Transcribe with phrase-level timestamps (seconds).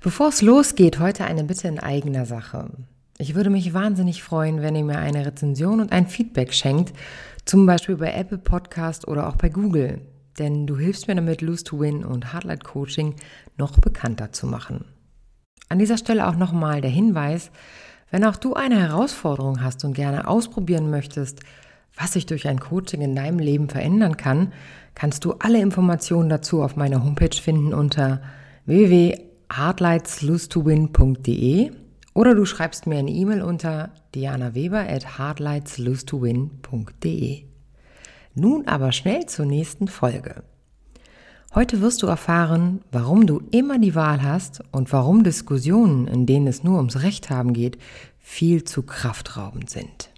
[0.00, 2.70] Bevor es losgeht, heute eine Bitte in eigener Sache.
[3.18, 6.94] Ich würde mich wahnsinnig freuen, wenn ihr mir eine Rezension und ein Feedback schenkt,
[7.44, 10.00] zum Beispiel bei Apple Podcast oder auch bei Google,
[10.38, 13.14] denn du hilfst mir damit, Lose to Win und Hardlight Coaching
[13.58, 14.86] noch bekannter zu machen.
[15.68, 17.50] An dieser Stelle auch nochmal der Hinweis,
[18.10, 21.40] wenn auch du eine Herausforderung hast und gerne ausprobieren möchtest,
[21.96, 24.52] was sich durch ein Coaching in deinem Leben verändern kann,
[24.94, 28.22] kannst du alle Informationen dazu auf meiner Homepage finden unter
[29.50, 31.72] www.hardlightslose2win.de
[32.14, 37.44] oder du schreibst mir eine E-Mail unter dianaweber at hardlightslose2win.de.
[38.34, 40.44] Nun aber schnell zur nächsten Folge.
[41.52, 46.46] Heute wirst du erfahren, warum du immer die Wahl hast und warum Diskussionen, in denen
[46.46, 47.76] es nur ums Recht haben geht,
[48.20, 50.10] viel zu kraftraubend sind.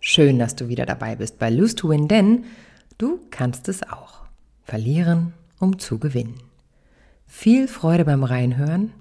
[0.00, 2.44] Schön, dass du wieder dabei bist bei Lose to Win, denn
[2.98, 4.20] du kannst es auch.
[4.64, 6.51] Verlieren, um zu gewinnen.
[7.34, 8.92] Viel Freude beim Reinhören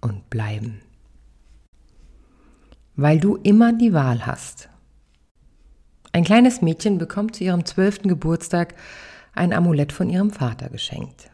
[0.00, 0.80] und bleiben.
[2.94, 4.70] Weil du immer die Wahl hast.
[6.12, 8.76] Ein kleines Mädchen bekommt zu ihrem zwölften Geburtstag
[9.34, 11.28] ein Amulett von ihrem Vater geschenkt.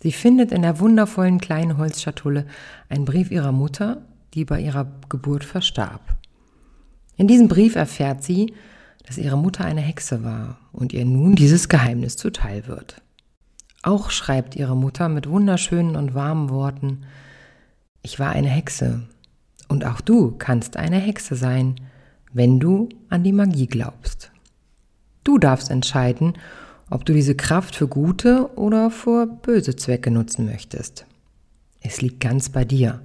[0.00, 2.46] Sie findet in der wundervollen kleinen Holzschatulle
[2.88, 6.16] einen Brief ihrer Mutter, die bei ihrer Geburt verstarb.
[7.16, 8.54] In diesem Brief erfährt sie,
[9.04, 13.02] dass ihre Mutter eine Hexe war und ihr nun dieses Geheimnis zuteil wird.
[13.82, 17.02] Auch schreibt ihre Mutter mit wunderschönen und warmen Worten,
[18.02, 19.02] ich war eine Hexe
[19.68, 21.76] und auch du kannst eine Hexe sein,
[22.32, 24.30] wenn du an die Magie glaubst.
[25.24, 26.34] Du darfst entscheiden,
[26.90, 31.06] ob du diese Kraft für gute oder für böse Zwecke nutzen möchtest.
[31.80, 33.00] Es liegt ganz bei dir,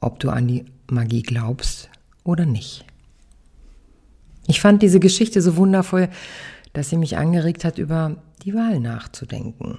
[0.00, 1.90] ob du an die Magie glaubst
[2.24, 2.84] oder nicht.
[4.46, 6.08] Ich fand diese Geschichte so wundervoll,
[6.72, 9.78] dass sie mich angeregt hat, über die Wahl nachzudenken.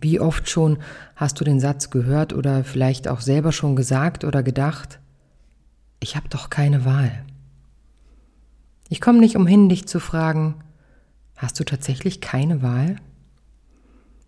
[0.00, 0.78] Wie oft schon
[1.14, 5.00] hast du den Satz gehört oder vielleicht auch selber schon gesagt oder gedacht,
[6.00, 7.24] ich habe doch keine Wahl.
[8.88, 10.56] Ich komme nicht umhin, dich zu fragen,
[11.36, 12.96] Hast du tatsächlich keine Wahl?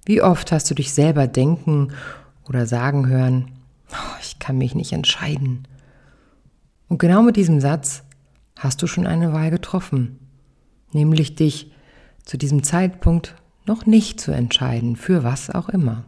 [0.04, 1.92] Wie oft hast du dich selber denken
[2.46, 3.50] oder sagen hören,
[3.90, 5.66] oh, ich kann mich nicht entscheiden.
[6.88, 8.04] Und genau mit diesem Satz
[8.58, 10.18] hast du schon eine Wahl getroffen,
[10.92, 11.72] nämlich dich
[12.24, 13.34] zu diesem Zeitpunkt
[13.68, 16.04] noch nicht zu entscheiden, für was auch immer.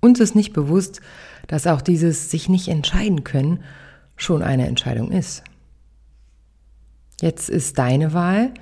[0.00, 1.00] Uns ist nicht bewusst,
[1.48, 3.60] dass auch dieses sich nicht entscheiden können
[4.16, 5.42] schon eine Entscheidung ist.
[7.20, 8.52] Jetzt ist deine Wahl,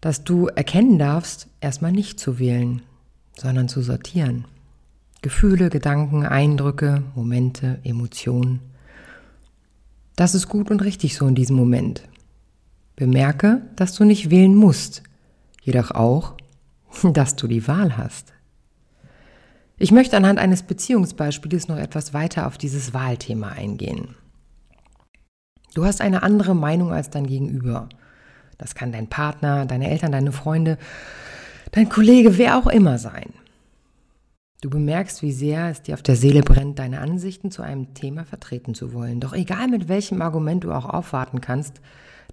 [0.00, 2.82] dass du erkennen darfst, erstmal nicht zu wählen,
[3.36, 4.44] sondern zu sortieren.
[5.22, 8.60] Gefühle, Gedanken, Eindrücke, Momente, Emotionen.
[10.16, 12.08] Das ist gut und richtig so in diesem Moment.
[12.96, 15.02] Bemerke, dass du nicht wählen musst,
[15.62, 16.34] jedoch auch,
[17.12, 18.32] dass du die Wahl hast.
[19.76, 24.14] Ich möchte anhand eines Beziehungsbeispiels noch etwas weiter auf dieses Wahlthema eingehen.
[25.74, 27.88] Du hast eine andere Meinung als dein Gegenüber
[28.60, 30.76] das kann dein Partner, deine Eltern, deine Freunde,
[31.72, 33.32] dein Kollege, wer auch immer sein.
[34.60, 38.26] Du bemerkst, wie sehr es dir auf der Seele brennt, deine Ansichten zu einem Thema
[38.26, 39.18] vertreten zu wollen.
[39.18, 41.80] Doch egal mit welchem Argument du auch aufwarten kannst,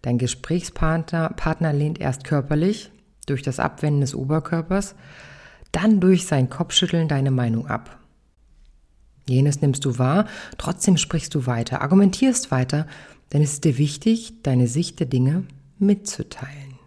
[0.02, 2.92] dein Gesprächspartner Partner lehnt erst körperlich,
[3.28, 4.96] durch das Abwenden des Oberkörpers,
[5.72, 8.00] dann durch sein Kopfschütteln deine Meinung ab.
[9.30, 10.26] Jenes nimmst du wahr,
[10.58, 12.88] trotzdem sprichst du weiter, argumentierst weiter,
[13.34, 15.44] denn es ist dir wichtig, deine Sicht der Dinge
[15.78, 16.78] mitzuteilen.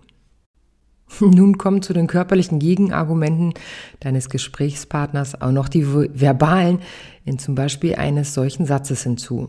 [1.21, 3.55] Nun kommen zu den körperlichen Gegenargumenten
[4.01, 6.81] deines Gesprächspartners auch noch die verbalen
[7.25, 9.49] in zum Beispiel eines solchen Satzes hinzu.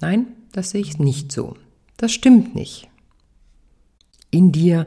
[0.00, 1.56] Nein, das sehe ich nicht so.
[1.96, 2.88] Das stimmt nicht.
[4.30, 4.86] In dir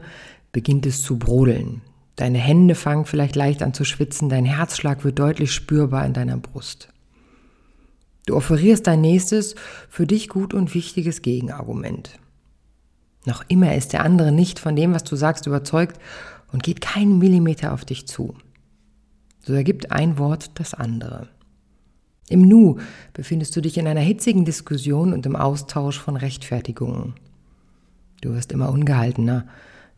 [0.52, 1.82] beginnt es zu brodeln.
[2.16, 6.36] Deine Hände fangen vielleicht leicht an zu schwitzen, dein Herzschlag wird deutlich spürbar in deiner
[6.36, 6.88] Brust.
[8.26, 9.56] Du offerierst dein nächstes,
[9.88, 12.18] für dich gut und wichtiges Gegenargument.
[13.24, 15.98] Noch immer ist der andere nicht von dem, was du sagst, überzeugt
[16.52, 18.34] und geht keinen Millimeter auf dich zu.
[19.44, 21.28] So ergibt ein Wort das andere.
[22.28, 22.78] Im Nu
[23.12, 27.14] befindest du dich in einer hitzigen Diskussion und im Austausch von Rechtfertigungen.
[28.20, 29.46] Du wirst immer ungehaltener.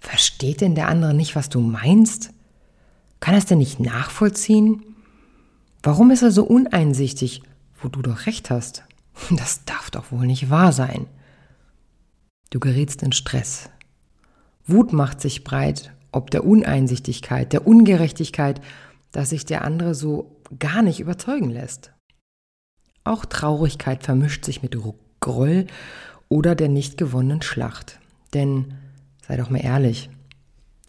[0.05, 2.31] Versteht denn der andere nicht, was du meinst?
[3.21, 4.83] Kann er es denn nicht nachvollziehen?
[5.83, 7.43] Warum ist er so uneinsichtig?
[7.85, 8.83] wo du doch recht hast.
[9.31, 11.07] Das darf doch wohl nicht wahr sein.
[12.51, 13.71] Du gerätst in Stress.
[14.67, 18.61] Wut macht sich breit, ob der Uneinsichtigkeit, der Ungerechtigkeit,
[19.13, 21.93] dass sich der andere so gar nicht überzeugen lässt.
[23.05, 24.77] Auch Traurigkeit vermischt sich mit
[25.21, 25.67] Groll
[26.29, 28.01] oder der nicht gewonnenen Schlacht.
[28.33, 28.75] Denn,
[29.27, 30.11] sei doch mal ehrlich,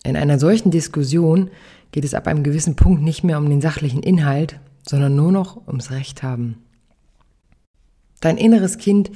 [0.04, 1.50] in einer solchen Diskussion
[1.92, 5.68] geht es ab einem gewissen Punkt nicht mehr um den sachlichen Inhalt, sondern nur noch
[5.68, 6.58] ums Recht haben.
[8.20, 9.12] Dein inneres Kind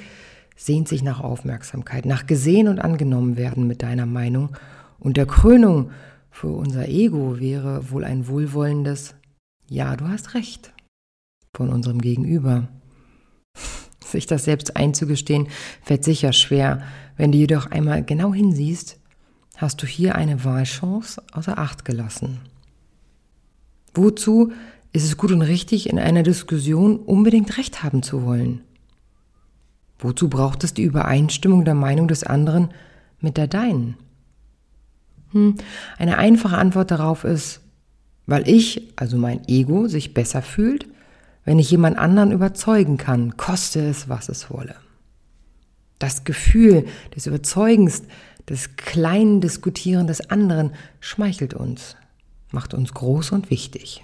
[0.55, 4.55] sehnt sich nach Aufmerksamkeit, nach gesehen und angenommen werden mit deiner Meinung.
[4.99, 5.91] Und der Krönung
[6.31, 9.15] für unser Ego wäre wohl ein wohlwollendes
[9.67, 10.73] Ja, du hast recht
[11.55, 12.67] von unserem Gegenüber.
[14.03, 15.47] Sich das selbst einzugestehen,
[15.81, 16.81] fällt sicher schwer.
[17.15, 18.98] Wenn du jedoch einmal genau hinsiehst,
[19.59, 22.39] hast du hier eine Wahlchance außer Acht gelassen.
[23.93, 24.53] Wozu
[24.93, 28.61] ist es gut und richtig, in einer Diskussion unbedingt Recht haben zu wollen?
[29.99, 32.69] Wozu braucht es die Übereinstimmung der Meinung des anderen
[33.19, 33.97] mit der deinen?
[35.31, 35.55] Hm,
[35.97, 37.59] eine einfache Antwort darauf ist,
[38.25, 40.87] weil ich, also mein Ego, sich besser fühlt,
[41.43, 44.75] wenn ich jemand anderen überzeugen kann, koste es, was es wolle.
[45.97, 48.03] Das Gefühl des Überzeugens,
[48.49, 51.95] des kleinen Diskutieren des anderen schmeichelt uns,
[52.51, 54.03] macht uns groß und wichtig.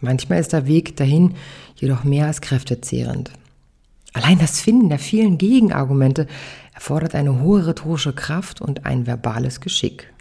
[0.00, 1.34] Manchmal ist der Weg dahin
[1.76, 3.32] jedoch mehr als kräftezehrend.
[4.12, 6.26] Allein das Finden der vielen Gegenargumente
[6.74, 10.12] erfordert eine hohe rhetorische Kraft und ein verbales Geschick.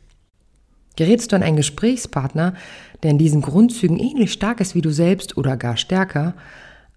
[0.96, 2.56] Gerätst du an einen Gesprächspartner,
[3.04, 6.34] der in diesen Grundzügen ähnlich stark ist wie du selbst oder gar stärker,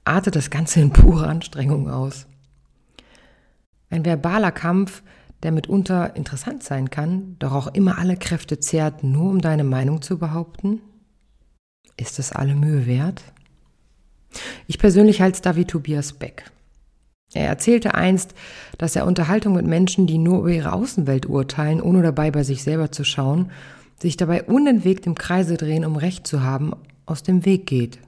[0.05, 2.26] artet das Ganze in pure Anstrengung aus.
[3.91, 5.03] Ein verbaler Kampf,
[5.42, 10.02] der mitunter interessant sein kann, doch auch immer alle Kräfte zehrt, nur um deine Meinung
[10.02, 10.81] zu behaupten?
[11.96, 13.22] Ist es alle Mühe wert?
[14.66, 16.50] Ich persönlich halte David Tobias Beck.
[17.32, 18.34] Er erzählte einst,
[18.78, 22.62] dass er Unterhaltung mit Menschen, die nur über ihre Außenwelt urteilen, ohne dabei bei sich
[22.62, 23.50] selber zu schauen,
[24.00, 26.72] sich dabei unentwegt im Kreise drehen, um Recht zu haben,
[27.06, 27.98] aus dem Weg geht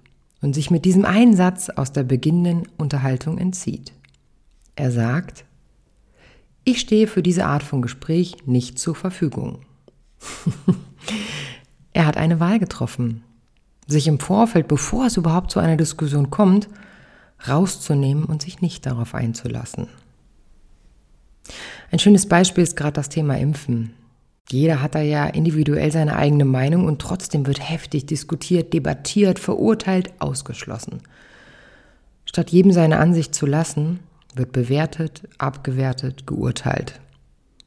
[0.41, 3.93] und sich mit diesem einen Satz aus der beginnenden Unterhaltung entzieht.
[4.75, 5.45] Er sagt,
[6.65, 9.61] ich stehe für diese Art von Gespräch nicht zur Verfügung.
[11.93, 13.25] er hat eine Wahl getroffen,
[13.87, 16.69] sich im Vorfeld, bevor es überhaupt zu einer Diskussion kommt,
[17.49, 19.89] rauszunehmen und sich nicht darauf einzulassen.
[21.91, 23.95] Ein schönes Beispiel ist gerade das Thema Impfen.
[24.51, 30.13] Jeder hat da ja individuell seine eigene Meinung und trotzdem wird heftig diskutiert, debattiert, verurteilt,
[30.19, 31.01] ausgeschlossen.
[32.25, 34.01] Statt jedem seine Ansicht zu lassen,
[34.35, 37.01] wird bewertet, abgewertet, geurteilt.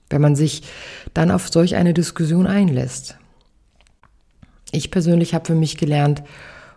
[0.09, 0.63] Wenn man sich
[1.13, 3.17] dann auf solch eine Diskussion einlässt.
[4.71, 6.23] Ich persönlich habe für mich gelernt,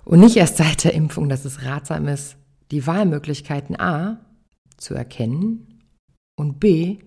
[0.09, 2.37] und nicht erst seit der Impfung, dass es ratsam ist,
[2.71, 4.19] die Wahlmöglichkeiten A
[4.79, 5.83] zu erkennen
[6.35, 6.99] und B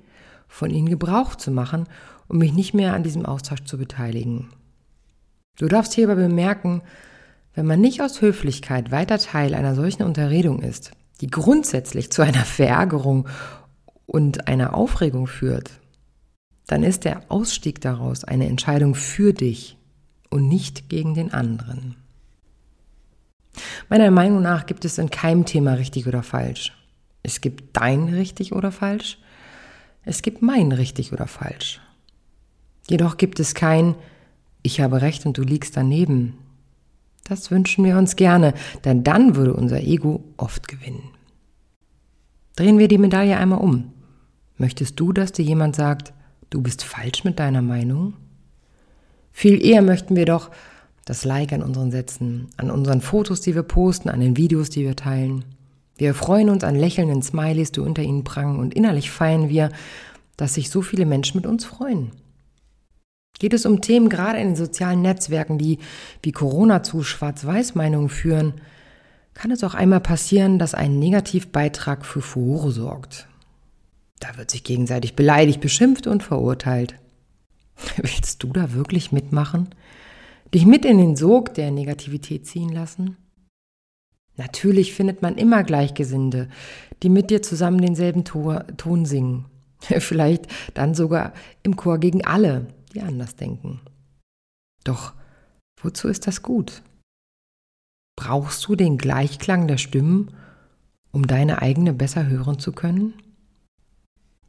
[0.48, 1.86] von ihnen Gebrauch zu machen,
[2.28, 4.50] um mich nicht mehr an diesem Austausch zu beteiligen.
[5.58, 6.84] Du darfst hierbei bemerken,
[7.56, 10.92] wenn man nicht aus Höflichkeit weiter Teil einer solchen Unterredung ist,
[11.22, 13.28] die grundsätzlich zu einer Verärgerung
[14.06, 15.80] und einer Aufregung führt,
[16.68, 19.78] dann ist der Ausstieg daraus eine Entscheidung für dich
[20.30, 21.96] und nicht gegen den anderen.
[23.90, 26.74] Meiner Meinung nach gibt es in keinem Thema richtig oder falsch.
[27.24, 29.20] Es gibt dein richtig oder falsch.
[30.04, 31.80] Es gibt mein richtig oder falsch.
[32.90, 33.96] Jedoch gibt es kein
[34.64, 36.38] Ich habe recht und du liegst daneben.
[37.24, 38.54] Das wünschen wir uns gerne,
[38.84, 41.04] denn dann würde unser Ego oft gewinnen.
[42.62, 43.92] Drehen wir die Medaille einmal um.
[44.58, 46.14] Möchtest du, dass dir jemand sagt,
[46.52, 48.14] du bist falsch mit deiner Meinung?
[49.32, 50.52] Viel eher möchten wir doch,
[51.04, 54.86] das Like an unseren Sätzen, an unseren Fotos, die wir posten, an den Videos, die
[54.86, 55.44] wir teilen.
[55.98, 59.72] Wir freuen uns an lächelnden Smileys, die unter ihnen prangen und innerlich feiern wir,
[60.38, 62.12] dass sich so viele Menschen mit uns freuen.
[63.40, 65.80] Geht es um Themen gerade in den sozialen Netzwerken, die
[66.22, 68.54] wie Corona zu Schwarz-Weiß-Meinungen führen,
[69.34, 73.28] kann es auch einmal passieren, dass ein Negativbeitrag für Furore sorgt.
[74.20, 76.96] Da wird sich gegenseitig beleidigt, beschimpft und verurteilt.
[77.98, 79.70] Willst du da wirklich mitmachen?
[80.54, 83.18] dich mit in den Sog der Negativität ziehen lassen?
[84.38, 86.50] Natürlich findet man immer Gleichgesinnte,
[87.04, 89.46] die mit dir zusammen denselben Ton singen.
[89.80, 91.34] Vielleicht dann sogar
[91.64, 93.82] im Chor gegen alle, die anders denken.
[94.84, 95.14] Doch
[95.82, 96.82] wozu ist das gut?
[98.16, 100.32] Brauchst du den Gleichklang der Stimmen,
[101.12, 103.14] um deine eigene besser hören zu können?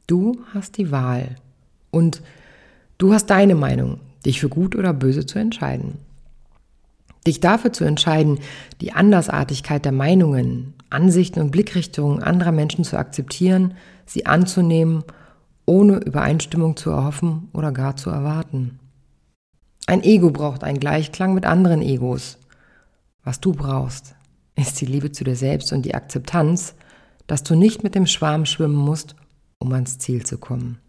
[0.07, 1.35] Du hast die Wahl
[1.91, 2.21] und
[2.97, 5.97] du hast deine Meinung, dich für gut oder böse zu entscheiden.
[7.25, 8.39] Dich dafür zu entscheiden,
[8.81, 13.73] die Andersartigkeit der Meinungen Ansichten und Blickrichtungen anderer Menschen zu akzeptieren,
[14.05, 15.03] sie anzunehmen,
[15.65, 18.79] ohne Übereinstimmung zu erhoffen oder gar zu erwarten.
[19.87, 22.37] Ein Ego braucht einen Gleichklang mit anderen Egos.
[23.23, 24.15] Was du brauchst,
[24.55, 26.75] ist die Liebe zu dir selbst und die Akzeptanz,
[27.27, 29.15] dass du nicht mit dem Schwarm schwimmen musst,
[29.59, 30.79] um ans Ziel zu kommen.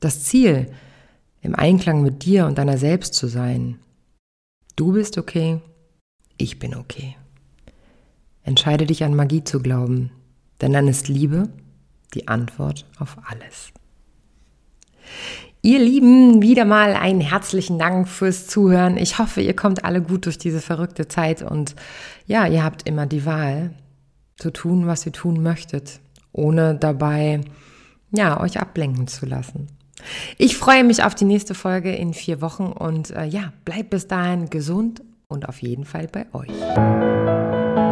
[0.00, 0.70] Das Ziel,
[1.42, 3.78] im Einklang mit dir und deiner selbst zu sein.
[4.74, 5.60] Du bist okay,
[6.36, 7.16] ich bin okay.
[8.42, 10.10] Entscheide dich an Magie zu glauben,
[10.60, 11.48] denn dann ist Liebe
[12.14, 13.72] die Antwort auf alles.
[15.66, 18.96] Ihr Lieben, wieder mal einen herzlichen Dank fürs Zuhören.
[18.96, 21.74] Ich hoffe, ihr kommt alle gut durch diese verrückte Zeit und
[22.24, 23.74] ja, ihr habt immer die Wahl
[24.38, 25.98] zu tun, was ihr tun möchtet,
[26.30, 27.40] ohne dabei
[28.12, 29.66] ja, euch ablenken zu lassen.
[30.38, 34.06] Ich freue mich auf die nächste Folge in vier Wochen und äh, ja, bleibt bis
[34.06, 37.85] dahin gesund und auf jeden Fall bei euch.